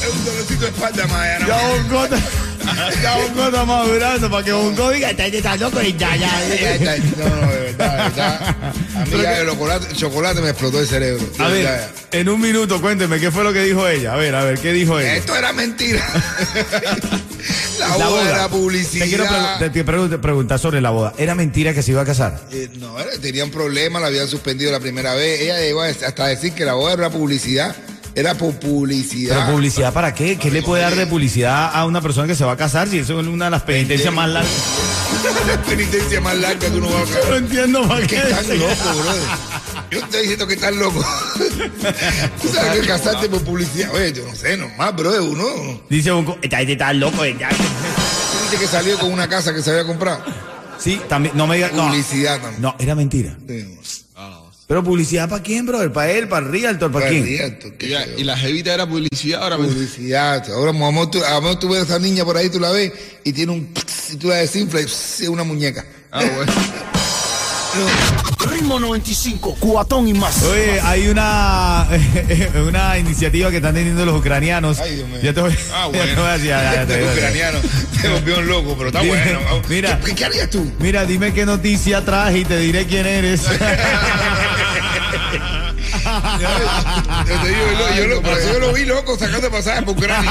es 0.02 0.14
un 0.14 0.24
dolorcito 0.24 0.60
de 0.62 0.70
espalda, 0.70 1.06
Maya. 1.06 1.38
Ya 1.46 1.68
Bonco 1.68 2.04
está, 2.04 2.18
ya 3.00 3.18
está 3.18 3.64
madurando 3.64 4.30
para 4.30 4.44
que 4.44 4.52
Bonco 4.52 4.90
diga, 4.90 5.10
esta 5.10 5.22
gente 5.22 5.38
está 5.38 5.56
loca 5.56 5.82
y 5.84 5.96
ya, 5.96 6.16
ya. 6.16 6.28
No, 7.18 7.28
no, 7.28 7.52
de 7.52 7.58
verdad, 7.60 7.92
de 7.92 8.02
verdad. 8.02 8.56
A 8.96 9.04
mí 9.04 9.22
ya 9.22 9.38
el 9.38 9.48
chocolate, 9.48 9.86
el 9.88 9.96
chocolate 9.96 10.40
me 10.40 10.50
explotó 10.50 10.80
el 10.80 10.88
cerebro. 10.88 11.24
A 11.38 11.48
ver, 11.48 11.64
verdad. 11.64 11.90
en 12.10 12.28
un 12.28 12.40
minuto, 12.40 12.80
cuénteme, 12.80 13.20
¿qué 13.20 13.30
fue 13.30 13.44
lo 13.44 13.52
que 13.52 13.62
dijo 13.62 13.86
ella? 13.86 14.14
A 14.14 14.16
ver, 14.16 14.34
a 14.34 14.42
ver, 14.42 14.58
¿qué 14.58 14.72
dijo 14.72 14.98
ella? 14.98 15.14
Esto 15.14 15.36
era 15.36 15.52
mentira. 15.52 16.04
la, 17.78 17.98
La 17.98 18.08
boda 18.08 18.22
era 18.22 18.32
Te 18.32 18.36
quiero 18.36 18.48
publicidad. 18.50 19.58
pregu- 19.58 19.72
te, 19.72 19.84
pregun- 19.86 20.10
te 20.10 20.18
preguntar 20.18 20.58
sobre 20.58 20.80
la 20.80 20.90
boda. 20.90 21.12
¿Era 21.18 21.34
mentira 21.34 21.72
que 21.74 21.82
se 21.82 21.90
iba 21.92 22.02
a 22.02 22.04
casar? 22.04 22.40
Eh, 22.52 22.68
no, 22.78 22.98
era- 22.98 23.12
tenían 23.20 23.50
problemas, 23.50 24.00
la 24.02 24.08
habían 24.08 24.28
suspendido 24.28 24.70
la 24.72 24.80
primera 24.80 25.14
vez. 25.14 25.40
Ella 25.42 25.58
llegó 25.60 25.82
a- 25.82 25.86
hasta 25.88 26.24
a 26.24 26.28
decir 26.28 26.52
que 26.52 26.64
la 26.64 26.74
boda 26.74 26.94
era 26.94 27.10
publicidad. 27.10 27.74
Era 28.16 28.34
por 28.34 28.54
publicidad. 28.60 29.36
¿Pero 29.40 29.52
publicidad 29.56 29.92
para 29.92 30.14
qué? 30.14 30.38
¿Qué 30.38 30.48
le 30.48 30.62
puede 30.62 30.82
dar 30.82 30.94
de 30.94 31.04
publicidad 31.06 31.70
a 31.74 31.84
una 31.84 32.00
persona 32.00 32.28
que 32.28 32.36
se 32.36 32.44
va 32.44 32.52
a 32.52 32.56
casar 32.56 32.88
si 32.88 32.98
eso 33.00 33.20
es 33.20 33.26
una 33.26 33.46
de 33.46 33.50
las 33.50 33.62
penitencias 33.62 34.14
más 34.14 34.28
largas? 34.30 34.52
la 35.48 35.60
penitencia 35.62 36.20
más 36.20 36.36
larga 36.36 36.60
que 36.70 36.76
uno 36.76 36.88
va 36.90 37.00
a 37.00 37.28
No 37.30 37.36
entiendo 37.36 37.88
para 37.88 38.06
qué. 38.06 38.16
están 38.18 38.56
locos, 38.58 38.78
brother. 39.02 39.22
Yo 39.90 39.98
estoy 40.00 40.20
diciendo 40.22 40.46
que 40.46 40.54
están 40.54 40.78
locos. 40.78 41.04
Tú 42.42 42.48
sabes 42.48 42.80
que 42.80 42.86
casarte 42.86 43.28
por 43.28 43.42
publicidad. 43.42 43.94
Oye, 43.94 44.12
yo 44.12 44.26
no 44.26 44.34
sé, 44.34 44.56
normal, 44.56 44.92
brother. 44.94 45.20
Uno 45.20 45.82
Dice 45.88 46.12
un... 46.12 46.36
Esta 46.42 46.58
gente 46.58 46.72
está 46.72 46.92
loco. 46.92 47.24
ya. 47.24 47.48
tú 47.50 47.54
dices 48.44 48.60
que 48.60 48.66
salió 48.66 48.98
con 48.98 49.12
una 49.12 49.28
casa 49.28 49.54
que 49.54 49.62
se 49.62 49.70
había 49.70 49.86
comprado. 49.86 50.22
Sí, 50.78 51.00
también, 51.08 51.36
no 51.36 51.46
me 51.46 51.56
digas... 51.56 51.72
No, 51.72 51.86
Publicidad 51.88 52.40
también. 52.40 52.62
no, 52.62 52.74
era 52.78 52.94
mentira. 52.94 53.36
Sí. 53.46 53.78
¿Pero 54.66 54.82
publicidad 54.82 55.28
para 55.28 55.42
quién, 55.42 55.66
brother? 55.66 55.92
¿Para 55.92 56.10
él, 56.12 56.26
para 56.26 56.46
el 56.46 56.52
realtor, 56.52 56.90
para 56.90 57.08
quién? 57.08 57.22
Qué 57.24 57.86
Y 57.86 57.88
la, 57.90 58.06
y 58.06 58.24
la 58.24 58.36
jevita 58.36 58.72
era 58.72 58.88
publicidad, 58.88 59.42
ahora 59.42 59.58
Publicidad. 59.58 60.50
Ahora, 60.50 60.70
a 60.70 60.74
lo 60.74 60.90
mejor 60.92 61.10
tú, 61.10 61.22
a 61.22 61.34
lo 61.34 61.42
mejor 61.42 61.58
tú 61.58 61.68
ves 61.68 61.80
a 61.80 61.84
esa 61.84 61.98
niña 61.98 62.24
por 62.24 62.36
ahí, 62.38 62.48
tú 62.48 62.58
la 62.58 62.70
ves 62.70 62.92
y 63.24 63.32
tiene 63.34 63.52
un... 63.52 63.68
Y 64.10 64.16
tú 64.16 64.28
la 64.28 64.36
desinflas 64.36 65.20
y 65.20 65.24
es 65.24 65.28
una 65.28 65.44
muñeca. 65.44 65.84
Ah, 66.10 66.24
bueno. 66.34 66.52
Ritmo 68.50 68.78
95, 68.78 69.56
cuatón 69.58 70.06
y 70.08 70.14
más. 70.14 70.42
Oye, 70.42 70.80
hay 70.80 71.08
una, 71.08 71.86
una 72.68 72.98
iniciativa 72.98 73.50
que 73.50 73.56
están 73.56 73.74
teniendo 73.74 74.04
los 74.04 74.18
ucranianos. 74.18 74.78
Ay, 74.80 74.96
Dios 74.96 75.08
mío. 75.08 75.18
Ya 75.22 75.32
te 75.32 75.40
voy, 75.40 75.56
Ah, 75.72 75.88
ya 75.92 76.04
te 76.04 76.14
voy 76.14 76.24
a 76.26 76.32
decir, 76.32 76.48
ya, 76.48 76.86
ya, 76.86 77.12
ucraniano 77.12 77.58
se 78.00 78.08
volvió 78.08 78.38
un 78.38 78.46
loco, 78.46 78.74
pero 78.76 78.88
está 78.88 79.00
Dime, 79.00 79.16
bueno. 79.16 79.40
mira. 79.68 80.00
¿Qué, 80.04 80.14
qué 80.14 80.24
harías 80.24 80.50
tú? 80.50 80.70
Mira, 80.78 81.04
dime 81.04 81.32
qué 81.32 81.46
noticia 81.46 82.04
traje 82.04 82.38
y 82.40 82.44
te 82.44 82.58
diré 82.58 82.86
quién 82.86 83.06
eres. 83.06 83.42
Yo 86.04 87.40
te 87.40 87.48
digo, 87.48 87.66
yo, 87.78 87.94
yo 87.94 88.20
yo 88.52 88.58
lo 88.60 88.72
vi 88.72 88.84
loco 88.84 89.18
sacando 89.18 89.50
pasajes 89.50 89.82
por 89.84 89.96
Ucrania. 89.96 90.30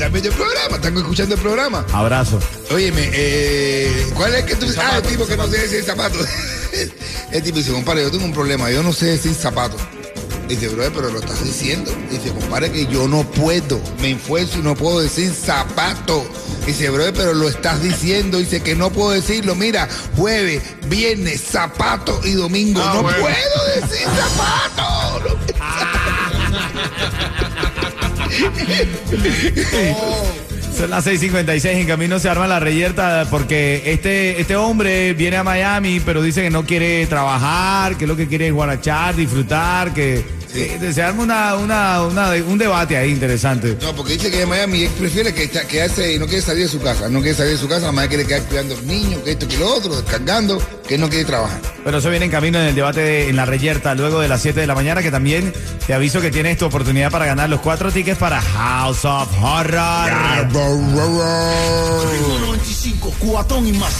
También 0.00 0.24
el 0.24 0.32
programa, 0.32 0.76
están 0.76 0.96
escuchando 0.96 1.34
el 1.34 1.40
programa. 1.42 1.84
Abrazo. 1.92 2.40
Óyeme, 2.70 3.10
eh, 3.12 4.06
¿cuál 4.14 4.34
es 4.34 4.44
que 4.44 4.56
tú 4.56 4.66
Zapato, 4.66 4.94
Ah, 4.94 4.96
el 4.96 5.02
tipo 5.02 5.26
que 5.26 5.36
no 5.36 5.42
zapato. 5.42 5.56
sé 5.56 5.62
decir 5.68 5.84
zapatos. 5.84 6.26
el 7.32 7.42
tipo 7.42 7.58
dice, 7.58 7.70
compadre, 7.70 8.04
yo 8.04 8.10
tengo 8.10 8.24
un 8.24 8.32
problema, 8.32 8.70
yo 8.70 8.82
no 8.82 8.94
sé 8.94 9.08
decir 9.08 9.34
zapatos. 9.34 9.78
Dice, 10.48 10.68
bro, 10.68 10.90
pero 10.94 11.10
lo 11.10 11.18
estás 11.18 11.44
diciendo. 11.44 11.92
Dice, 12.10 12.30
compadre, 12.30 12.72
que 12.72 12.86
yo 12.86 13.08
no 13.08 13.30
puedo. 13.30 13.78
Me 14.00 14.12
esfuerzo 14.12 14.60
y 14.60 14.62
no 14.62 14.74
puedo 14.74 15.00
decir 15.00 15.34
zapato. 15.34 16.26
Dice, 16.64 16.88
bro, 16.88 17.04
pero 17.12 17.34
lo 17.34 17.50
estás 17.50 17.82
diciendo. 17.82 18.38
Dice 18.38 18.62
que 18.62 18.74
no 18.74 18.88
puedo 18.90 19.10
decirlo. 19.10 19.54
Mira, 19.54 19.86
jueves, 20.16 20.62
viernes, 20.88 21.42
zapato 21.42 22.22
y 22.24 22.32
domingo. 22.32 22.80
Ah, 22.82 22.92
no 22.94 23.02
bueno. 23.02 23.18
puedo 23.18 23.86
decir 23.86 24.06
zapato. 24.16 25.36
Son 30.76 30.90
las 30.90 31.06
6:56. 31.06 31.64
En 31.66 31.86
camino 31.86 32.18
se 32.18 32.28
arma 32.28 32.46
la 32.46 32.60
reyerta 32.60 33.26
porque 33.30 33.82
este, 33.86 34.40
este 34.40 34.56
hombre 34.56 35.14
viene 35.14 35.36
a 35.36 35.44
Miami, 35.44 36.00
pero 36.00 36.22
dice 36.22 36.42
que 36.42 36.50
no 36.50 36.64
quiere 36.64 37.06
trabajar, 37.06 37.96
que 37.96 38.06
lo 38.06 38.16
que 38.16 38.28
quiere 38.28 38.48
es 38.48 38.52
guarachar, 38.52 39.16
disfrutar, 39.16 39.92
que, 39.92 40.24
que 40.52 40.92
se 40.92 41.02
arma 41.02 41.22
una, 41.22 41.54
una, 41.56 42.02
una- 42.02 42.30
un 42.46 42.58
debate 42.58 42.96
ahí 42.96 43.10
interesante. 43.10 43.76
No, 43.80 43.94
porque 43.94 44.14
dice 44.14 44.30
que 44.30 44.42
en 44.42 44.48
Miami 44.48 44.82
él 44.84 44.90
prefiere 44.98 45.32
que 45.34 45.44
está- 45.44 45.66
quedarse 45.66 46.14
y 46.14 46.18
no 46.18 46.26
quiere 46.26 46.42
salir 46.42 46.64
de 46.64 46.68
su 46.68 46.80
casa. 46.80 47.08
No 47.08 47.20
quiere 47.20 47.36
salir 47.36 47.52
de 47.52 47.58
su 47.58 47.68
casa, 47.68 47.92
más 47.92 48.08
quiere 48.08 48.26
quedar 48.26 48.42
cuidando 48.42 48.74
al 48.76 48.86
niño, 48.86 49.22
que 49.22 49.32
esto, 49.32 49.46
que 49.48 49.56
lo 49.58 49.72
otro, 49.74 49.94
descargando, 50.00 50.60
que 50.86 50.98
no 50.98 51.08
quiere 51.08 51.24
trabajar. 51.24 51.60
Pero 51.84 51.98
eso 51.98 52.10
viene 52.10 52.24
en 52.26 52.30
camino 52.30 52.58
en 52.60 52.66
el 52.66 52.74
debate 52.74 53.00
de- 53.00 53.28
en 53.28 53.36
la 53.36 53.46
reyerta 53.46 53.94
luego 53.94 54.20
de 54.20 54.28
las 54.28 54.42
7 54.42 54.60
de 54.60 54.66
la 54.66 54.74
mañana, 54.74 55.02
que 55.02 55.10
también 55.10 55.52
te 55.86 55.94
aviso 55.94 56.20
que 56.20 56.30
tienes 56.30 56.58
tu 56.58 56.66
oportunidad 56.66 57.10
para 57.10 57.26
ganar 57.26 57.48
los 57.48 57.60
cuatro 57.60 57.90
tickets 57.92 58.18
para 58.18 58.40
House 58.40 59.04
of 59.04 59.28
Horror. 59.42 60.10
Ritmo 62.12 62.38
95, 62.40 63.12
cuatón 63.18 63.66
y 63.66 63.72
más. 63.72 63.92